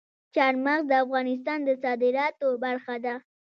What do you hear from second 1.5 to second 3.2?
د صادراتو برخه ده.